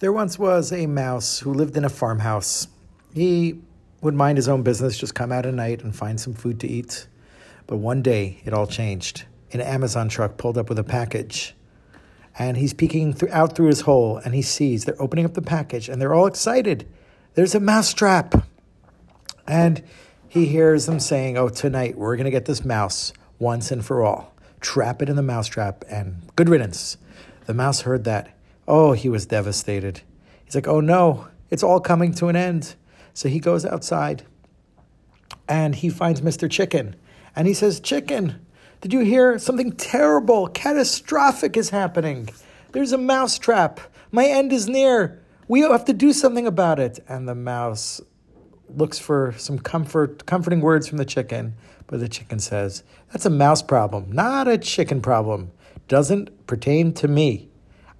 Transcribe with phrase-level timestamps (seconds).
[0.00, 2.68] There once was a mouse who lived in a farmhouse.
[3.12, 3.60] He
[4.00, 6.66] would mind his own business, just come out at night and find some food to
[6.66, 7.06] eat.
[7.66, 9.24] But one day, it all changed.
[9.52, 11.54] An Amazon truck pulled up with a package.
[12.38, 15.42] And he's peeking through, out through his hole, and he sees they're opening up the
[15.42, 16.88] package, and they're all excited.
[17.34, 18.46] There's a mouse trap.
[19.46, 19.82] And
[20.28, 24.02] he hears them saying, Oh, tonight we're going to get this mouse once and for
[24.02, 24.32] all.
[24.62, 26.96] Trap it in the mouse trap, and good riddance.
[27.44, 28.34] The mouse heard that
[28.72, 30.02] Oh, he was devastated.
[30.44, 32.76] He's like, oh no, it's all coming to an end.
[33.14, 34.22] So he goes outside
[35.48, 36.48] and he finds Mr.
[36.48, 36.94] Chicken.
[37.34, 38.46] And he says, Chicken,
[38.80, 42.28] did you hear something terrible, catastrophic is happening?
[42.70, 43.80] There's a mouse trap.
[44.12, 45.20] My end is near.
[45.48, 47.00] We have to do something about it.
[47.08, 48.00] And the mouse
[48.68, 51.56] looks for some comfort, comforting words from the chicken,
[51.88, 55.50] but the chicken says, That's a mouse problem, not a chicken problem.
[55.88, 57.49] Doesn't pertain to me.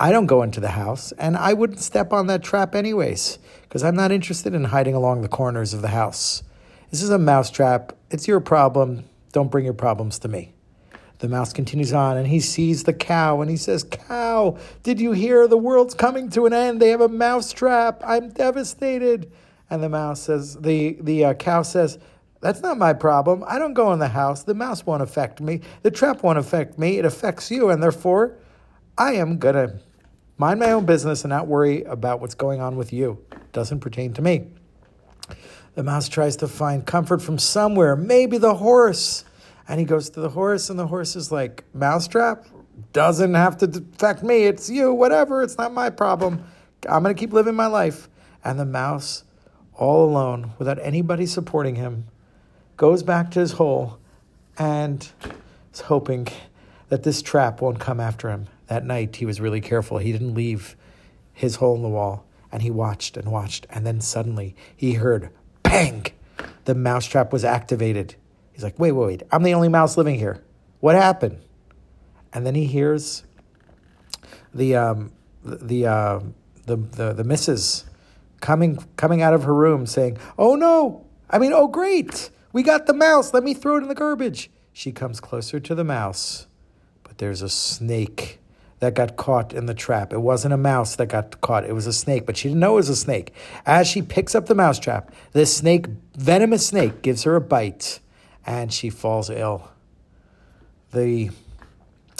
[0.00, 3.84] I don't go into the house, and I wouldn't step on that trap anyways, because
[3.84, 6.42] I'm not interested in hiding along the corners of the house.
[6.90, 7.92] This is a mouse trap.
[8.10, 9.04] It's your problem.
[9.32, 10.52] Don't bring your problems to me.
[11.18, 15.12] The mouse continues on, and he sees the cow, and he says, Cow, did you
[15.12, 15.46] hear?
[15.46, 16.82] The world's coming to an end.
[16.82, 18.02] They have a mouse trap.
[18.04, 19.30] I'm devastated.
[19.70, 21.98] And the mouse says, the, the uh, cow says,
[22.40, 23.42] that's not my problem.
[23.46, 24.42] I don't go in the house.
[24.42, 25.62] The mouse won't affect me.
[25.80, 26.98] The trap won't affect me.
[26.98, 28.36] It affects you, and therefore
[28.96, 29.80] I am going to
[30.38, 33.24] mind my own business and not worry about what's going on with you.
[33.52, 34.46] Doesn't pertain to me.
[35.74, 39.24] The mouse tries to find comfort from somewhere, maybe the horse.
[39.66, 42.46] And he goes to the horse, and the horse is like, Mousetrap
[42.92, 44.44] doesn't have to affect me.
[44.44, 45.42] It's you, whatever.
[45.42, 46.44] It's not my problem.
[46.88, 48.08] I'm going to keep living my life.
[48.44, 49.24] And the mouse,
[49.74, 52.06] all alone, without anybody supporting him,
[52.76, 53.98] goes back to his hole
[54.58, 55.08] and
[55.72, 56.28] is hoping
[56.90, 58.46] that this trap won't come after him.
[58.66, 59.98] That night, he was really careful.
[59.98, 60.76] He didn't leave
[61.32, 63.66] his hole in the wall, and he watched and watched.
[63.70, 65.30] And then suddenly, he heard
[65.62, 66.06] bang!
[66.64, 68.14] The mousetrap was activated.
[68.52, 69.22] He's like, wait, wait, wait.
[69.30, 70.42] I'm the only mouse living here.
[70.80, 71.40] What happened?
[72.32, 73.24] And then he hears
[74.52, 75.12] the um,
[75.44, 76.20] the, uh,
[76.66, 77.84] the the the missus
[78.40, 81.06] coming coming out of her room saying, "Oh no!
[81.30, 82.30] I mean, oh great!
[82.52, 83.32] We got the mouse.
[83.32, 86.46] Let me throw it in the garbage." She comes closer to the mouse,
[87.04, 88.40] but there's a snake
[88.84, 90.12] that got caught in the trap.
[90.12, 92.72] It wasn't a mouse that got caught, it was a snake, but she didn't know
[92.72, 93.32] it was a snake.
[93.64, 98.00] As she picks up the mousetrap, this snake, venomous snake, gives her a bite
[98.44, 99.70] and she falls ill.
[100.92, 101.30] The,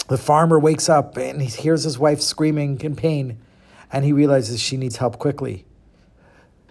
[0.07, 3.37] the farmer wakes up and he hears his wife screaming in pain
[3.91, 5.65] and he realizes she needs help quickly.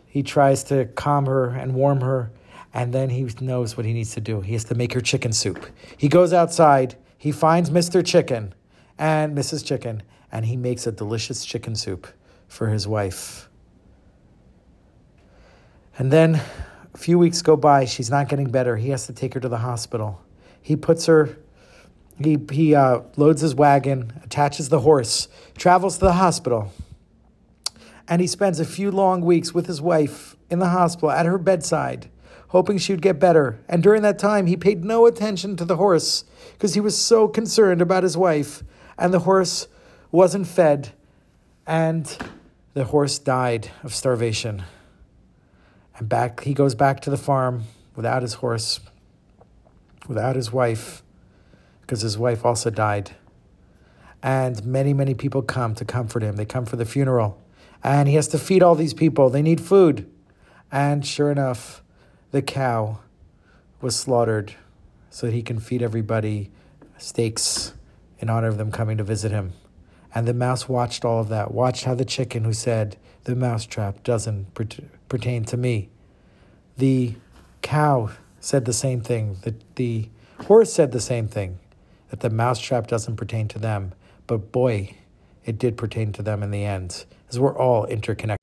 [0.09, 2.33] He tries to calm her and warm her,
[2.73, 4.41] and then he knows what he needs to do.
[4.41, 5.67] He has to make her chicken soup.
[5.97, 8.05] He goes outside, he finds Mr.
[8.05, 8.55] Chicken
[8.99, 9.65] and Mrs.
[9.65, 12.07] Chicken, and he makes a delicious chicken soup
[12.49, 13.49] for his wife.
[15.99, 16.41] And then
[16.93, 18.77] a few weeks go by, she's not getting better.
[18.77, 20.21] He has to take her to the hospital.
[20.61, 21.37] He puts her,
[22.21, 26.73] he, he uh, loads his wagon, attaches the horse, travels to the hospital,
[28.09, 31.39] and he spends a few long weeks with his wife in the hospital at her
[31.39, 32.11] bedside,
[32.49, 33.59] hoping she would get better.
[33.69, 37.29] And during that time, he paid no attention to the horse because he was so
[37.29, 38.63] concerned about his wife
[38.99, 39.69] and the horse
[40.11, 40.93] wasn't fed,
[41.67, 42.17] and
[42.75, 44.65] the horse died of starvation.
[45.97, 47.65] And back he goes back to the farm
[47.97, 48.81] without his horse,
[50.09, 51.03] without his wife,
[51.81, 53.13] because his wife also died.
[54.23, 56.37] And many, many people come to comfort him.
[56.37, 57.41] They come for the funeral.
[57.83, 59.29] And he has to feed all these people.
[59.29, 60.11] They need food.
[60.73, 61.83] And sure enough,
[62.31, 63.01] the cow
[63.83, 64.55] was slaughtered
[65.11, 66.51] so that he can feed everybody
[66.97, 67.75] steaks
[68.25, 69.53] in honor of them coming to visit him.
[70.15, 74.03] And the mouse watched all of that, watched how the chicken who said, The mousetrap
[74.03, 75.91] doesn't pertain to me.
[76.79, 77.17] The
[77.61, 79.37] cow said the same thing.
[79.43, 80.09] The, the
[80.47, 81.59] horse said the same thing,
[82.09, 83.93] that the mousetrap doesn't pertain to them.
[84.27, 84.97] But boy,
[85.45, 88.41] it did pertain to them in the end, as we're all interconnected.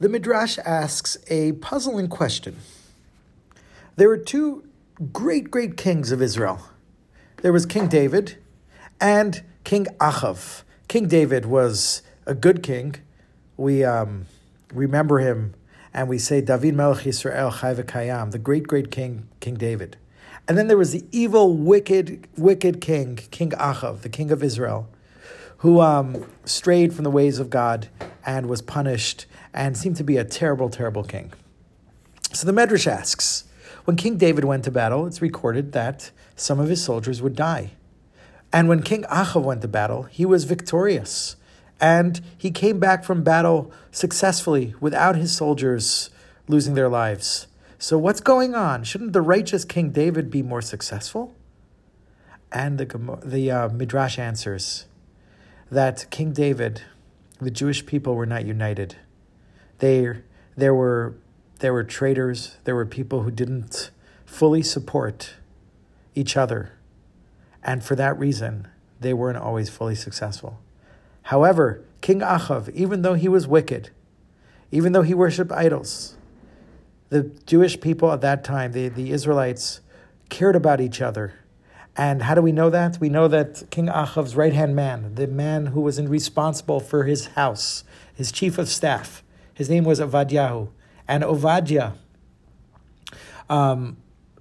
[0.00, 2.56] The Midrash asks a puzzling question.
[3.96, 4.64] There were two
[5.14, 6.60] great, great kings of Israel.
[7.40, 8.36] There was King David
[9.02, 10.62] and King Achav.
[10.86, 12.94] King David was a good king.
[13.56, 14.26] We um,
[14.72, 15.54] remember him
[15.92, 19.96] and we say David Melech Yisrael Chai Kayam, the great, great king, King David.
[20.48, 24.88] And then there was the evil, wicked, wicked king, King Achav, the king of Israel,
[25.58, 27.88] who um, strayed from the ways of God
[28.24, 31.32] and was punished and seemed to be a terrible, terrible king.
[32.32, 33.44] So the Midrash asks,
[33.84, 37.72] when King David went to battle, it's recorded that some of his soldiers would die.
[38.52, 41.36] And when King Achav went to battle, he was victorious
[41.80, 46.10] and he came back from battle successfully without his soldiers
[46.46, 47.48] losing their lives.
[47.78, 48.84] So, what's going on?
[48.84, 51.34] Shouldn't the righteous King David be more successful?
[52.52, 54.86] And the, the uh, Midrash answers
[55.70, 56.82] that King David,
[57.40, 58.96] the Jewish people were not united.
[59.78, 60.18] They,
[60.56, 61.16] there, were,
[61.58, 63.90] there were traitors, there were people who didn't
[64.24, 65.34] fully support
[66.14, 66.74] each other.
[67.62, 68.68] And for that reason,
[69.00, 70.60] they weren't always fully successful.
[71.24, 73.90] However, King Achav, even though he was wicked,
[74.70, 76.16] even though he worshipped idols,
[77.10, 79.80] the Jewish people at that time, the, the Israelites,
[80.30, 81.34] cared about each other.
[81.94, 82.98] And how do we know that?
[82.98, 87.26] We know that King Achav's right hand man, the man who was responsible for his
[87.28, 89.22] house, his chief of staff,
[89.52, 90.68] his name was Ovadiahu.
[91.06, 91.92] And Ovadia
[93.50, 93.98] um,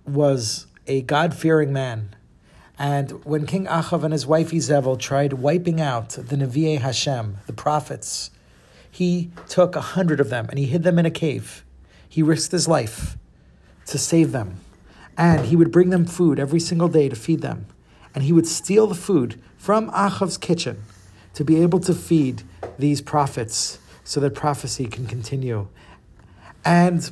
[0.07, 2.15] was a God fearing man.
[2.81, 7.53] And when King Achav and his wife Izebel tried wiping out the Nevi'e Hashem, the
[7.53, 8.31] prophets,
[8.89, 11.63] he took a hundred of them and he hid them in a cave.
[12.09, 13.19] He risked his life
[13.85, 14.61] to save them.
[15.15, 17.67] And he would bring them food every single day to feed them.
[18.15, 20.81] And he would steal the food from Achav's kitchen
[21.35, 22.41] to be able to feed
[22.79, 25.67] these prophets so that prophecy can continue.
[26.65, 27.11] And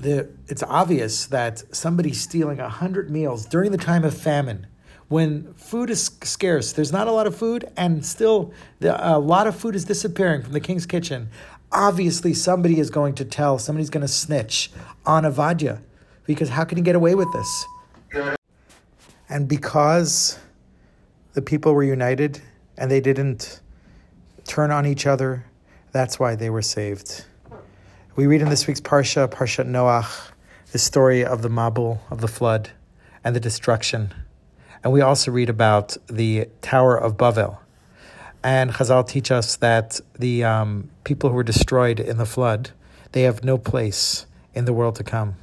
[0.00, 4.66] the, it's obvious that somebody stealing 100 meals during the time of famine,
[5.08, 9.46] when food is scarce, there's not a lot of food, and still the, a lot
[9.46, 11.28] of food is disappearing from the king's kitchen.
[11.72, 14.70] Obviously, somebody is going to tell, somebody's going to snitch
[15.04, 15.80] on Avadia,
[16.26, 17.66] because how can he get away with this?
[19.28, 20.38] And because
[21.34, 22.40] the people were united
[22.76, 23.60] and they didn't
[24.46, 25.44] turn on each other,
[25.92, 27.24] that's why they were saved.
[28.16, 30.32] We read in this week's Parsha, Parsha Noach,
[30.72, 32.70] the story of the Mabul, of the flood,
[33.22, 34.12] and the destruction.
[34.82, 37.58] And we also read about the Tower of Bavel.
[38.42, 42.70] And Chazal teach us that the um, people who were destroyed in the flood,
[43.12, 45.36] they have no place in the world to come.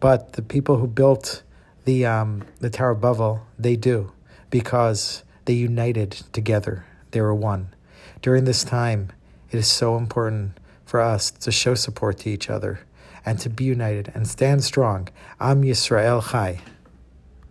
[0.00, 1.42] But the people who built
[1.86, 4.12] the, um, the Tower of Bavel, they do,
[4.50, 6.84] because they united together.
[7.12, 7.74] They were one.
[8.20, 9.12] During this time,
[9.50, 10.59] it is so important
[10.90, 12.80] for us to show support to each other
[13.24, 15.08] and to be united and stand strong.
[15.38, 16.58] Am Yisrael Chai.